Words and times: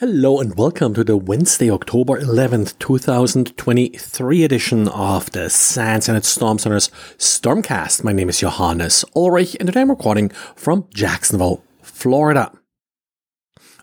Hello 0.00 0.40
and 0.40 0.56
welcome 0.56 0.94
to 0.94 1.04
the 1.04 1.14
Wednesday, 1.14 1.70
October 1.70 2.18
11th, 2.18 2.78
2023 2.78 4.44
edition 4.44 4.88
of 4.88 5.30
the 5.32 5.50
SANS 5.50 6.08
and 6.08 6.24
Storm 6.24 6.58
Center's 6.58 6.88
Stormcast. 7.18 8.02
My 8.02 8.14
name 8.14 8.30
is 8.30 8.40
Johannes 8.40 9.04
Ulrich 9.14 9.58
and 9.60 9.66
today 9.66 9.82
I'm 9.82 9.90
recording 9.90 10.30
from 10.56 10.86
Jacksonville, 10.94 11.62
Florida. 11.82 12.50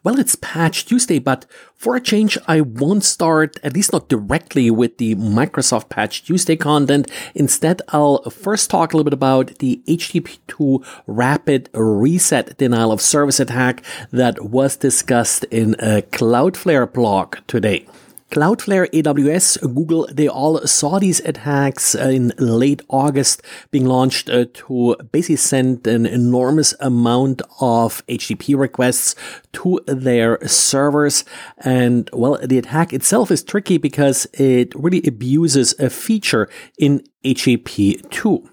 Well, 0.07 0.19
it's 0.19 0.37
Patch 0.39 0.85
Tuesday, 0.85 1.19
but 1.19 1.45
for 1.75 1.97
a 1.97 1.99
change, 1.99 2.37
I 2.47 2.61
won't 2.61 3.03
start, 3.03 3.57
at 3.61 3.73
least 3.73 3.91
not 3.91 4.07
directly, 4.07 4.71
with 4.71 4.99
the 4.99 5.15
Microsoft 5.15 5.89
Patch 5.89 6.23
Tuesday 6.23 6.55
content. 6.55 7.11
Instead, 7.35 7.81
I'll 7.89 8.23
first 8.29 8.69
talk 8.69 8.93
a 8.93 8.95
little 8.95 9.03
bit 9.03 9.11
about 9.11 9.59
the 9.59 9.81
HTTP2 9.85 11.01
rapid 11.07 11.69
reset 11.73 12.57
denial 12.57 12.93
of 12.93 13.01
service 13.01 13.41
attack 13.41 13.83
that 14.11 14.45
was 14.45 14.77
discussed 14.77 15.43
in 15.51 15.75
a 15.79 16.03
Cloudflare 16.03 16.93
blog 16.93 17.39
today. 17.45 17.85
Cloudflare, 18.31 18.89
AWS, 18.91 19.61
Google, 19.73 20.07
they 20.11 20.27
all 20.27 20.59
saw 20.67 20.99
these 20.99 21.21
attacks 21.21 21.95
in 21.95 22.33
late 22.37 22.81
August 22.89 23.41
being 23.71 23.85
launched 23.85 24.29
uh, 24.29 24.45
to 24.53 24.97
basically 25.11 25.37
send 25.37 25.87
an 25.87 26.05
enormous 26.05 26.73
amount 26.81 27.41
of 27.61 28.05
HTTP 28.07 28.57
requests 28.57 29.15
to 29.53 29.79
their 29.87 30.45
servers. 30.45 31.23
And 31.59 32.09
well, 32.11 32.37
the 32.43 32.57
attack 32.57 32.91
itself 32.91 33.31
is 33.31 33.43
tricky 33.43 33.77
because 33.77 34.27
it 34.33 34.75
really 34.75 35.01
abuses 35.07 35.73
a 35.79 35.89
feature 35.89 36.49
in 36.77 37.03
HTTP 37.23 38.09
2. 38.09 38.49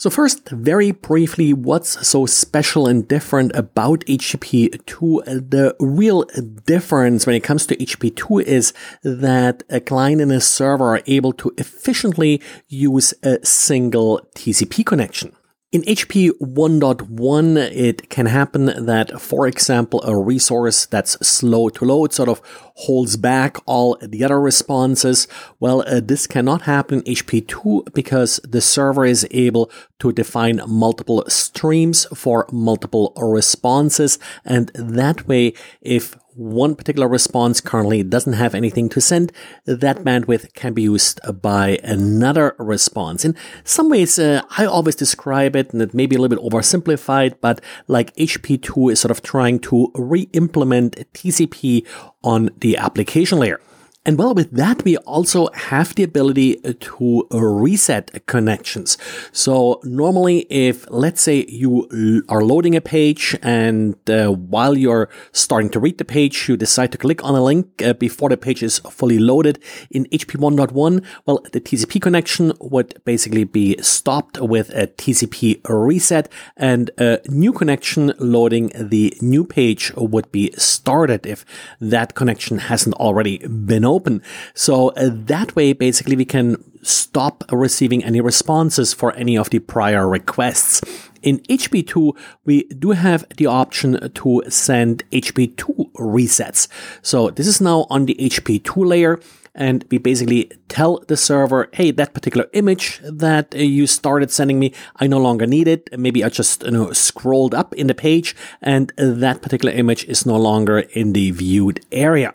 So 0.00 0.10
first, 0.10 0.48
very 0.50 0.92
briefly, 0.92 1.52
what's 1.52 2.06
so 2.06 2.24
special 2.24 2.86
and 2.86 3.08
different 3.08 3.50
about 3.56 4.04
HTTP 4.06 4.86
2? 4.86 5.22
The 5.26 5.74
real 5.80 6.22
difference 6.66 7.26
when 7.26 7.34
it 7.34 7.42
comes 7.42 7.66
to 7.66 7.76
HTTP 7.76 8.14
2 8.14 8.38
is 8.38 8.72
that 9.02 9.64
a 9.68 9.80
client 9.80 10.20
and 10.20 10.30
a 10.30 10.40
server 10.40 10.94
are 10.94 11.02
able 11.08 11.32
to 11.32 11.52
efficiently 11.58 12.40
use 12.68 13.12
a 13.24 13.44
single 13.44 14.20
TCP 14.36 14.86
connection. 14.86 15.34
In 15.70 15.82
HTTP 15.82 16.30
1.1, 16.40 17.58
it 17.58 18.08
can 18.08 18.24
happen 18.24 18.86
that, 18.86 19.20
for 19.20 19.46
example, 19.46 20.02
a 20.02 20.16
resource 20.16 20.86
that's 20.86 21.18
slow 21.20 21.68
to 21.68 21.84
load 21.84 22.14
sort 22.14 22.30
of 22.30 22.40
holds 22.86 23.18
back 23.18 23.58
all 23.66 23.98
the 24.00 24.24
other 24.24 24.40
responses. 24.40 25.28
Well, 25.60 25.84
uh, 25.86 26.00
this 26.02 26.26
cannot 26.26 26.62
happen 26.62 27.02
in 27.02 27.14
HTTP 27.14 27.48
2 27.48 27.84
because 27.92 28.40
the 28.48 28.62
server 28.62 29.04
is 29.04 29.28
able 29.30 29.70
to 29.98 30.10
define 30.10 30.62
multiple 30.66 31.22
streams 31.28 32.06
for 32.14 32.46
multiple 32.50 33.12
responses. 33.18 34.18
And 34.46 34.70
that 34.74 35.28
way, 35.28 35.52
if 35.82 36.16
one 36.38 36.76
particular 36.76 37.08
response 37.08 37.60
currently 37.60 38.02
doesn't 38.04 38.34
have 38.34 38.54
anything 38.54 38.88
to 38.90 39.00
send, 39.00 39.32
that 39.66 39.98
bandwidth 39.98 40.54
can 40.54 40.72
be 40.72 40.82
used 40.82 41.20
by 41.42 41.78
another 41.82 42.54
response. 42.58 43.24
In 43.24 43.34
some 43.64 43.90
ways, 43.90 44.18
uh, 44.18 44.42
I 44.56 44.64
always 44.64 44.94
describe 44.94 45.56
it, 45.56 45.72
and 45.72 45.82
it 45.82 45.94
may 45.94 46.06
be 46.06 46.14
a 46.14 46.20
little 46.20 46.36
bit 46.36 46.44
oversimplified, 46.44 47.36
but 47.40 47.60
like 47.88 48.14
HTTP2 48.14 48.92
is 48.92 49.00
sort 49.00 49.10
of 49.10 49.22
trying 49.22 49.58
to 49.60 49.90
re-implement 49.94 51.12
TCP 51.12 51.84
on 52.22 52.50
the 52.58 52.76
application 52.76 53.38
layer. 53.38 53.60
And 54.08 54.16
well, 54.16 54.32
with 54.32 54.52
that, 54.52 54.84
we 54.84 54.96
also 54.96 55.50
have 55.52 55.94
the 55.94 56.02
ability 56.02 56.56
to 56.56 57.28
reset 57.30 58.24
connections. 58.24 58.96
So 59.32 59.82
normally, 59.84 60.46
if 60.48 60.90
let's 60.90 61.20
say 61.20 61.44
you 61.46 62.24
are 62.30 62.42
loading 62.42 62.74
a 62.74 62.80
page 62.80 63.36
and 63.42 63.96
uh, 64.08 64.28
while 64.28 64.78
you're 64.78 65.10
starting 65.32 65.68
to 65.72 65.78
read 65.78 65.98
the 65.98 66.06
page, 66.06 66.48
you 66.48 66.56
decide 66.56 66.90
to 66.92 66.96
click 66.96 67.22
on 67.22 67.34
a 67.34 67.42
link 67.42 67.82
uh, 67.82 67.92
before 67.92 68.30
the 68.30 68.38
page 68.38 68.62
is 68.62 68.78
fully 68.78 69.18
loaded 69.18 69.58
in 69.90 70.06
HTTP 70.06 70.36
1.1, 70.36 71.04
well, 71.26 71.44
the 71.52 71.60
TCP 71.60 72.00
connection 72.00 72.54
would 72.60 73.04
basically 73.04 73.44
be 73.44 73.76
stopped 73.82 74.40
with 74.40 74.70
a 74.70 74.86
TCP 74.86 75.60
reset 75.68 76.32
and 76.56 76.90
a 76.96 77.20
new 77.28 77.52
connection 77.52 78.14
loading 78.18 78.72
the 78.74 79.14
new 79.20 79.44
page 79.44 79.92
would 79.96 80.32
be 80.32 80.50
started 80.56 81.26
if 81.26 81.44
that 81.78 82.14
connection 82.14 82.56
hasn't 82.56 82.94
already 82.94 83.36
been 83.46 83.84
opened 83.84 83.97
open. 83.98 84.22
So 84.54 84.90
uh, 84.90 85.10
that 85.32 85.48
way, 85.56 85.72
basically, 85.72 86.16
we 86.16 86.24
can 86.24 86.56
stop 86.82 87.36
receiving 87.50 88.04
any 88.04 88.20
responses 88.20 88.94
for 88.94 89.12
any 89.14 89.36
of 89.36 89.50
the 89.50 89.58
prior 89.58 90.08
requests. 90.08 90.80
In 91.22 91.40
HTTP2, 91.40 92.16
we 92.44 92.56
do 92.84 92.90
have 92.92 93.26
the 93.36 93.46
option 93.46 93.88
to 94.20 94.42
send 94.48 95.02
HTTP2 95.10 95.92
resets. 96.14 96.68
So 97.02 97.30
this 97.30 97.48
is 97.48 97.60
now 97.60 97.86
on 97.90 98.06
the 98.06 98.14
HTTP2 98.14 98.86
layer 98.86 99.20
and 99.58 99.84
we 99.90 99.98
basically 99.98 100.50
tell 100.68 101.02
the 101.08 101.16
server, 101.16 101.68
hey, 101.72 101.90
that 101.90 102.14
particular 102.14 102.46
image 102.52 103.00
that 103.02 103.52
you 103.54 103.88
started 103.88 104.30
sending 104.30 104.60
me, 104.60 104.72
I 104.96 105.08
no 105.08 105.18
longer 105.18 105.46
need 105.46 105.66
it. 105.66 105.88
Maybe 105.98 106.22
I 106.22 106.28
just 106.28 106.62
you 106.62 106.70
know 106.70 106.92
scrolled 106.92 107.54
up 107.54 107.74
in 107.74 107.88
the 107.88 107.94
page 107.94 108.36
and 108.62 108.92
that 108.96 109.42
particular 109.42 109.74
image 109.74 110.04
is 110.04 110.24
no 110.24 110.36
longer 110.36 110.78
in 110.78 111.12
the 111.12 111.32
viewed 111.32 111.84
area. 111.90 112.34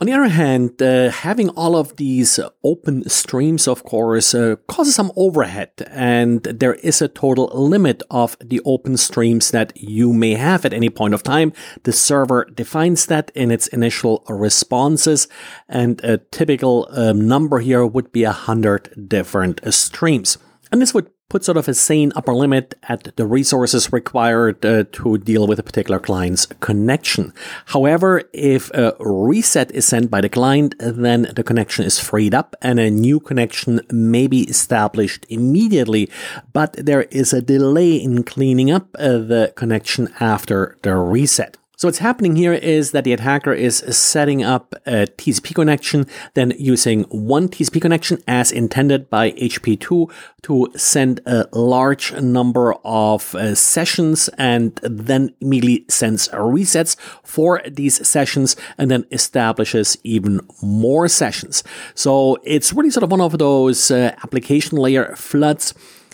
On 0.00 0.06
the 0.06 0.14
other 0.14 0.28
hand, 0.28 0.80
uh, 0.80 1.10
having 1.10 1.50
all 1.50 1.76
of 1.76 1.96
these 1.96 2.40
open 2.64 3.06
streams, 3.10 3.68
of 3.68 3.84
course, 3.84 4.34
uh, 4.34 4.56
causes 4.66 4.94
some 4.94 5.12
overhead, 5.14 5.72
and 5.90 6.42
there 6.44 6.72
is 6.76 7.02
a 7.02 7.08
total 7.08 7.50
limit 7.52 8.02
of 8.10 8.34
the 8.40 8.62
open 8.64 8.96
streams 8.96 9.50
that 9.50 9.76
you 9.76 10.14
may 10.14 10.36
have 10.36 10.64
at 10.64 10.72
any 10.72 10.88
point 10.88 11.12
of 11.12 11.22
time. 11.22 11.52
The 11.82 11.92
server 11.92 12.46
defines 12.46 13.04
that 13.06 13.30
in 13.34 13.50
its 13.50 13.66
initial 13.66 14.24
responses, 14.26 15.28
and 15.68 16.02
a 16.02 16.16
typical 16.16 16.88
um, 16.92 17.28
number 17.28 17.58
here 17.58 17.84
would 17.84 18.10
be 18.10 18.24
a 18.24 18.32
hundred 18.32 19.06
different 19.06 19.60
streams. 19.70 20.38
And 20.72 20.80
this 20.80 20.94
would 20.94 21.10
put 21.30 21.44
sort 21.44 21.56
of 21.56 21.68
a 21.68 21.72
sane 21.72 22.12
upper 22.14 22.34
limit 22.34 22.74
at 22.88 23.16
the 23.16 23.24
resources 23.24 23.92
required 23.92 24.66
uh, 24.66 24.84
to 24.92 25.16
deal 25.16 25.46
with 25.46 25.58
a 25.58 25.62
particular 25.62 25.98
client's 25.98 26.44
connection. 26.60 27.32
However, 27.66 28.22
if 28.34 28.70
a 28.74 28.94
reset 28.98 29.70
is 29.70 29.86
sent 29.86 30.10
by 30.10 30.20
the 30.20 30.28
client, 30.28 30.74
then 30.78 31.28
the 31.34 31.44
connection 31.44 31.86
is 31.86 31.98
freed 31.98 32.34
up 32.34 32.56
and 32.60 32.78
a 32.78 32.90
new 32.90 33.20
connection 33.20 33.80
may 33.90 34.26
be 34.26 34.42
established 34.42 35.24
immediately, 35.28 36.10
but 36.52 36.72
there 36.74 37.04
is 37.04 37.32
a 37.32 37.40
delay 37.40 37.94
in 37.96 38.24
cleaning 38.24 38.70
up 38.70 38.88
uh, 38.98 39.18
the 39.18 39.52
connection 39.56 40.12
after 40.18 40.76
the 40.82 40.96
reset. 40.96 41.56
So 41.80 41.88
what's 41.88 42.00
happening 42.00 42.36
here 42.36 42.52
is 42.52 42.90
that 42.90 43.04
the 43.04 43.14
attacker 43.14 43.54
is 43.54 43.78
setting 43.78 44.44
up 44.44 44.74
a 44.84 45.06
TCP 45.16 45.54
connection, 45.54 46.04
then 46.34 46.52
using 46.58 47.04
one 47.04 47.48
TCP 47.48 47.80
connection 47.80 48.18
as 48.28 48.52
intended 48.52 49.08
by 49.08 49.32
HTTP2 49.32 50.12
to 50.42 50.68
send 50.76 51.22
a 51.24 51.48
large 51.54 52.12
number 52.20 52.74
of 52.84 53.34
uh, 53.34 53.54
sessions 53.54 54.28
and 54.36 54.78
then 54.82 55.34
immediately 55.40 55.86
sends 55.88 56.28
resets 56.28 56.96
for 57.24 57.62
these 57.66 58.06
sessions 58.06 58.56
and 58.76 58.90
then 58.90 59.06
establishes 59.10 59.96
even 60.04 60.42
more 60.60 61.08
sessions. 61.08 61.64
So 61.94 62.36
it's 62.44 62.74
really 62.74 62.90
sort 62.90 63.04
of 63.04 63.10
one 63.10 63.22
of 63.22 63.38
those 63.38 63.90
uh, 63.90 64.14
application 64.22 64.76
layer 64.76 65.16
floods. 65.16 65.72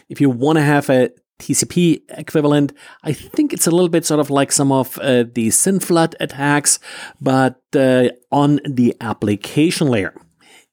If 0.09 0.21
you 0.21 0.31
want 0.31 0.59
to 0.59 0.62
have 0.62 0.88
a 0.91 1.10
TCP 1.38 2.02
equivalent. 2.10 2.72
I 3.02 3.12
think 3.12 3.52
it's 3.52 3.66
a 3.66 3.70
little 3.70 3.88
bit 3.88 4.04
sort 4.04 4.20
of 4.20 4.30
like 4.30 4.52
some 4.52 4.72
of 4.72 4.98
uh, 4.98 5.24
the 5.34 5.48
SYNFLOOD 5.48 6.14
attacks, 6.20 6.78
but 7.20 7.60
uh, 7.74 8.08
on 8.30 8.60
the 8.64 8.94
application 9.00 9.88
layer. 9.88 10.14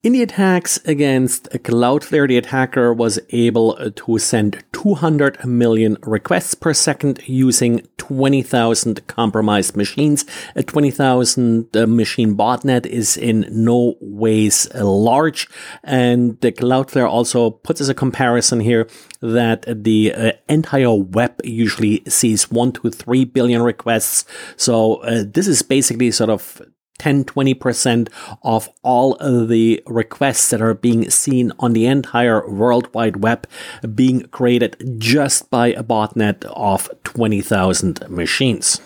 In 0.04 0.12
the 0.12 0.22
attacks 0.22 0.80
against 0.84 1.50
Cloudflare, 1.64 2.28
the 2.28 2.36
attacker 2.36 2.94
was 2.94 3.22
able 3.30 3.92
to 3.92 4.20
send 4.20 4.62
200 4.74 5.46
million 5.46 5.98
requests 6.02 6.56
per 6.56 6.74
second 6.74 7.22
using 7.26 7.88
20,000 8.00 9.08
compromised 9.08 9.78
machines. 9.78 10.26
A 10.58 10.64
20,000 10.64 11.74
uh, 11.74 11.88
machine 11.88 12.36
botnet 12.36 12.86
is 12.86 13.16
in 13.16 13.48
no 13.50 13.96
ways 14.02 14.68
large. 14.76 15.48
And 15.86 16.38
the 16.42 16.52
Cloudflare 16.52 17.10
also 17.10 17.52
puts 17.52 17.80
as 17.80 17.88
a 17.88 17.94
comparison 17.94 18.60
here 18.60 18.90
that 19.22 19.64
the 19.86 20.14
uh, 20.14 20.32
entire 20.50 20.96
web 20.96 21.40
usually 21.46 22.04
sees 22.10 22.52
one 22.52 22.74
to 22.74 22.90
three 22.90 23.24
billion 23.24 23.62
requests. 23.62 24.26
So 24.58 24.96
uh, 24.96 25.24
this 25.26 25.48
is 25.48 25.62
basically 25.62 26.12
sort 26.12 26.30
of 26.30 26.62
10 27.04 27.26
20% 27.26 28.08
of 28.44 28.70
all 28.82 29.16
of 29.16 29.50
the 29.50 29.84
requests 29.86 30.50
that 30.52 30.62
are 30.62 30.74
being 30.74 31.10
seen 31.10 31.52
on 31.60 31.74
the 31.74 31.86
entire 31.86 32.50
World 32.50 32.88
Wide 32.94 33.18
Web 33.18 33.46
being 33.94 34.22
created 34.28 34.78
just 35.00 35.50
by 35.50 35.68
a 35.68 35.84
botnet 35.84 36.46
of 36.46 36.90
20,000 37.04 38.10
machines. 38.10 38.80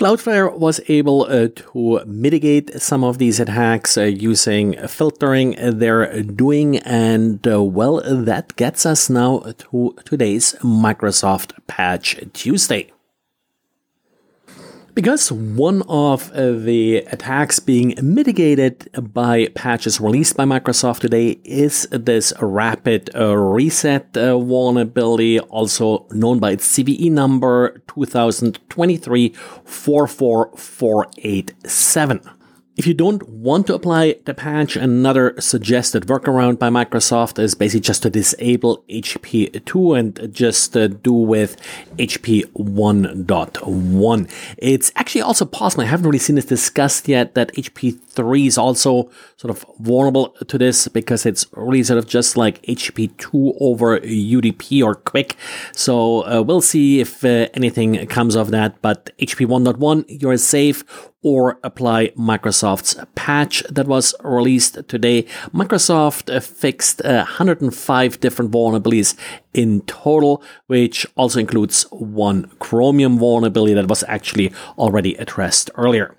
Cloudflare 0.00 0.58
was 0.58 0.80
able 0.88 1.22
uh, 1.22 1.46
to 1.54 2.04
mitigate 2.04 2.82
some 2.82 3.04
of 3.04 3.18
these 3.18 3.38
attacks 3.38 3.96
uh, 3.96 4.02
using 4.02 4.76
filtering 4.88 5.54
they're 5.60 6.20
doing, 6.24 6.78
and 6.78 7.46
uh, 7.46 7.62
well, 7.62 8.02
that 8.04 8.56
gets 8.56 8.84
us 8.84 9.08
now 9.08 9.38
to 9.58 9.94
today's 10.04 10.56
Microsoft 10.62 11.52
Patch 11.68 12.18
Tuesday. 12.32 12.90
Because 14.94 15.32
one 15.32 15.80
of 15.88 16.30
uh, 16.32 16.52
the 16.52 16.98
attacks 17.10 17.58
being 17.58 17.94
mitigated 18.02 18.90
by 19.14 19.46
patches 19.54 20.02
released 20.02 20.36
by 20.36 20.44
Microsoft 20.44 21.00
today 21.00 21.40
is 21.44 21.88
this 21.90 22.34
rapid 22.40 23.08
uh, 23.16 23.34
reset 23.34 24.14
uh, 24.18 24.38
vulnerability, 24.38 25.40
also 25.40 26.06
known 26.10 26.40
by 26.40 26.50
its 26.52 26.70
CVE 26.76 27.10
number 27.10 27.80
2023 27.88 29.30
44487. 29.64 32.41
If 32.74 32.86
you 32.86 32.94
don't 32.94 33.28
want 33.28 33.66
to 33.66 33.74
apply 33.74 34.16
the 34.24 34.32
patch, 34.32 34.76
another 34.76 35.38
suggested 35.38 36.06
workaround 36.06 36.58
by 36.58 36.70
Microsoft 36.70 37.38
is 37.38 37.54
basically 37.54 37.80
just 37.80 38.02
to 38.04 38.08
disable 38.08 38.82
HTTP 38.88 39.62
2 39.62 39.92
and 39.92 40.32
just 40.32 40.74
uh, 40.74 40.86
do 40.86 41.12
with 41.12 41.60
HTTP 41.98 42.44
1.1. 42.52 44.30
It's 44.56 44.90
actually 44.96 45.20
also 45.20 45.44
possible, 45.44 45.84
I 45.84 45.86
haven't 45.86 46.06
really 46.06 46.18
seen 46.18 46.36
this 46.36 46.46
discussed 46.46 47.08
yet, 47.08 47.34
that 47.34 47.52
HTTP 47.52 47.98
3 48.14 48.46
is 48.46 48.58
also 48.58 49.10
sort 49.36 49.50
of 49.50 49.64
vulnerable 49.80 50.30
to 50.46 50.58
this 50.58 50.88
because 50.88 51.26
it's 51.26 51.46
really 51.52 51.82
sort 51.82 51.98
of 51.98 52.06
just 52.06 52.36
like 52.36 52.62
HTTP 52.62 53.16
2 53.18 53.54
over 53.60 53.98
UDP 54.00 54.84
or 54.84 54.96
QUIC. 54.96 55.34
So 55.74 56.26
uh, 56.26 56.42
we'll 56.42 56.60
see 56.60 57.00
if 57.00 57.24
uh, 57.24 57.48
anything 57.54 58.06
comes 58.06 58.34
of 58.36 58.50
that, 58.50 58.80
but 58.82 59.10
HTTP 59.18 59.46
1.1, 59.46 60.04
you're 60.08 60.36
safe 60.36 60.84
or 61.22 61.58
apply 61.62 62.08
Microsoft's 62.08 62.96
patch 63.14 63.62
that 63.70 63.86
was 63.86 64.14
released 64.22 64.88
today. 64.88 65.22
Microsoft 65.54 66.34
uh, 66.34 66.40
fixed 66.40 67.00
uh, 67.04 67.24
105 67.24 68.20
different 68.20 68.50
vulnerabilities 68.50 69.16
in 69.54 69.82
total, 69.82 70.42
which 70.66 71.06
also 71.14 71.38
includes 71.38 71.84
one 71.90 72.50
Chromium 72.58 73.18
vulnerability 73.18 73.74
that 73.74 73.88
was 73.88 74.02
actually 74.08 74.52
already 74.76 75.14
addressed 75.14 75.70
earlier. 75.76 76.16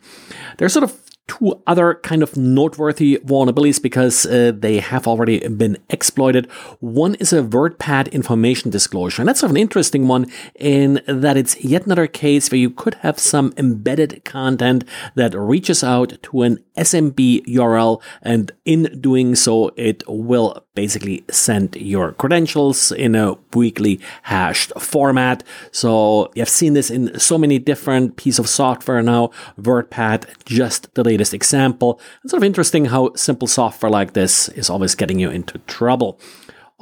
There's 0.58 0.74
sort 0.74 0.84
of 0.84 1.03
two 1.28 1.62
other 1.66 1.96
kind 2.04 2.22
of 2.22 2.36
noteworthy 2.36 3.18
vulnerabilities 3.26 3.82
because 3.82 4.26
uh, 4.26 4.52
they 4.54 4.80
have 4.80 5.08
already 5.08 5.48
been 5.48 5.78
exploited. 5.90 6.50
One 6.80 7.16
is 7.16 7.32
a 7.32 7.42
WordPad 7.42 8.12
information 8.12 8.72
disclosure, 8.72 9.22
and 9.22 9.30
that's 9.30 9.40
sort 9.40 9.52
of 9.52 9.56
an 9.56 9.62
interesting 9.62 10.08
one 10.08 10.28
in 10.56 11.02
that 11.08 11.38
it's 11.38 11.64
yet 11.64 11.86
another 11.86 12.08
case 12.08 12.52
where 12.52 12.60
you 12.60 12.70
could 12.70 12.96
have 12.96 13.20
some 13.20 13.54
embedded 13.58 14.26
content 14.26 14.84
that 15.16 15.38
reaches 15.38 15.84
out 15.84 16.22
to 16.24 16.42
an 16.42 16.64
SMB 16.78 17.46
URL, 17.46 18.02
and 18.22 18.52
in 18.66 19.00
doing 19.00 19.36
so, 19.36 19.72
it 19.78 20.04
will 20.08 20.66
basically 20.76 21.24
send 21.30 21.76
your 21.76 22.14
credentials 22.14 22.92
in 22.92 23.16
a 23.16 23.36
weakly 23.54 24.00
hashed 24.24 24.72
format. 24.80 25.44
So 25.72 26.32
you've 26.36 26.50
seen 26.50 26.74
this 26.74 26.90
in 26.90 27.18
so 27.20 27.38
many 27.38 27.60
different 27.60 28.16
pieces 28.16 28.40
of 28.40 28.50
software 28.50 29.02
now. 29.02 29.32
WordPad, 29.60 30.26
just 30.46 30.94
the 30.96 31.04
latest 31.04 31.34
example. 31.34 32.00
It's 32.24 32.32
sort 32.32 32.42
of 32.42 32.48
interesting 32.48 32.86
how 32.86 33.14
simple 33.16 33.48
software 33.48 33.92
like 33.92 34.14
this 34.14 34.50
is 34.50 34.70
always 34.70 34.96
getting 34.96 35.20
you 35.20 35.30
into 35.30 35.60
trouble. 35.60 36.20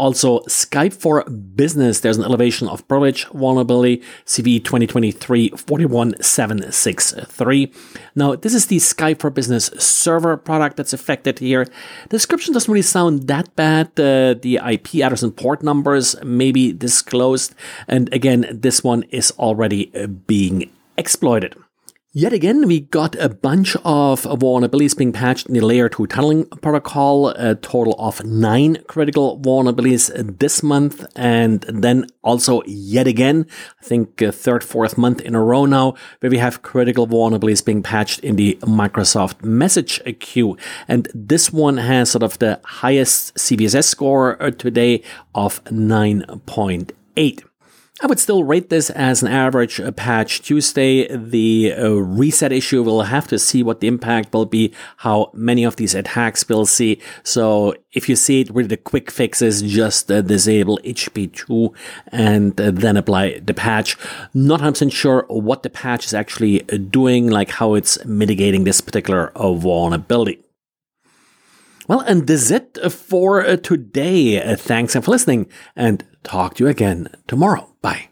Also, 0.02 0.40
Skype 0.50 0.94
for 0.94 1.24
Business, 1.30 2.00
there's 2.00 2.18
an 2.18 2.24
elevation 2.24 2.68
of 2.68 2.88
privilege 2.88 3.28
vulnerability, 3.28 4.02
CVE 4.26 4.64
2023 4.64 5.50
41763. 5.50 7.72
Now, 8.16 8.36
this 8.36 8.56
is 8.56 8.66
the 8.66 8.78
Skype 8.78 9.20
for 9.20 9.30
Business 9.30 9.68
server 9.78 10.38
product 10.38 10.78
that's 10.78 10.94
affected 10.94 11.38
here. 11.38 11.66
The 11.66 12.18
description 12.18 12.52
doesn't 12.52 12.72
really 12.72 12.82
sound 12.82 13.28
that 13.28 13.56
bad. 13.56 13.90
Uh, 13.90 14.34
the 14.42 14.60
IP 14.68 14.96
address 15.06 15.22
and 15.22 15.38
port 15.38 15.62
numbers 15.62 16.16
may 16.24 16.52
be 16.52 16.74
disclosed. 16.74 17.54
And 17.88 18.12
again, 18.12 18.48
this 18.52 18.84
one 18.84 19.04
is 19.12 19.30
already 19.38 19.92
uh, 19.94 20.08
being 20.08 20.72
exploited. 20.98 21.56
Yet 22.14 22.34
again, 22.34 22.68
we 22.68 22.82
got 22.82 23.16
a 23.16 23.30
bunch 23.30 23.78
of 23.86 24.24
vulnerabilities 24.24 24.98
being 24.98 25.14
patched 25.14 25.48
in 25.48 25.54
the 25.54 25.62
layer 25.62 25.88
2 25.88 26.08
tunneling 26.08 26.44
protocol, 26.62 27.30
a 27.30 27.56
total 27.56 27.96
of 27.98 28.26
nine 28.26 28.84
critical 28.90 29.40
vulnerabilities 29.40 30.12
this 30.40 30.62
month. 30.62 31.06
And 31.16 31.62
then 31.62 32.08
also 32.22 32.64
yet 32.66 33.08
again, 33.08 33.48
I 33.82 33.86
think 33.86 34.22
uh, 34.22 34.34
third, 34.34 34.62
fourth 34.62 34.98
month 34.98 35.22
in 35.22 35.36
a 35.36 35.42
row 35.42 35.64
now, 35.64 35.96
where 36.20 36.30
we 36.30 36.40
have 36.40 36.64
critical 36.64 37.08
vulnerabilities 37.08 37.64
being 37.64 37.82
patched 37.82 38.20
in 38.20 38.36
the 38.36 38.60
Microsoft 38.64 39.42
message 39.42 40.02
queue. 40.20 40.58
And 40.90 41.08
this 41.16 41.54
one 41.54 41.78
has 41.78 42.12
sort 42.12 42.24
of 42.24 42.38
the 42.40 42.60
highest 42.66 43.36
CVSS 43.36 43.86
score 43.86 44.36
uh, 44.44 44.52
today 44.52 45.02
of 45.34 45.64
9.8. 45.64 47.44
I 48.04 48.08
would 48.08 48.20
still 48.20 48.44
rate 48.44 48.72
this 48.72 48.90
as 48.90 49.22
an 49.22 49.28
average 49.28 49.80
patch 49.96 50.42
Tuesday. 50.42 51.08
The 51.16 51.72
uh, 51.78 51.90
reset 51.92 52.52
issue—we'll 52.52 53.04
have 53.04 53.28
to 53.28 53.38
see 53.38 53.62
what 53.62 53.80
the 53.80 53.88
impact 53.88 54.34
will 54.34 54.48
be, 54.48 54.74
how 54.98 55.30
many 55.36 55.64
of 55.64 55.76
these 55.76 55.94
attacks 55.94 56.50
we'll 56.50 56.66
see. 56.66 57.00
So 57.22 57.76
if 57.94 58.10
you 58.10 58.16
see 58.16 58.42
it, 58.42 58.50
with 58.50 58.70
the 58.70 58.78
quick 58.78 59.12
fixes, 59.12 59.62
just 59.62 60.12
uh, 60.12 60.22
disable 60.22 60.80
HTTP2 60.84 61.76
and 62.08 62.60
uh, 62.60 62.72
then 62.72 62.98
apply 62.98 63.38
the 63.38 63.54
patch. 63.54 63.96
Not 64.34 64.62
100% 64.62 64.92
sure 64.92 65.26
what 65.28 65.62
the 65.62 65.70
patch 65.70 66.08
is 66.08 66.16
actually 66.16 66.60
doing, 66.90 67.30
like 67.30 67.52
how 67.52 67.76
it's 67.76 68.04
mitigating 68.04 68.64
this 68.64 68.82
particular 68.82 69.32
uh, 69.36 69.54
vulnerability. 69.54 70.41
Well, 71.92 72.00
and 72.00 72.26
this 72.26 72.44
is 72.44 72.52
it 72.52 72.78
for 72.90 73.46
uh, 73.46 73.58
today. 73.58 74.42
Uh, 74.42 74.56
thanks 74.56 74.94
for 74.94 75.02
listening 75.02 75.50
and 75.76 76.06
talk 76.24 76.54
to 76.54 76.64
you 76.64 76.70
again 76.70 77.10
tomorrow. 77.28 77.76
Bye. 77.82 78.11